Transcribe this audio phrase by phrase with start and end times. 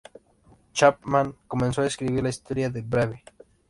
[0.73, 3.23] Chapman comenzó a escribir la historia de Brave.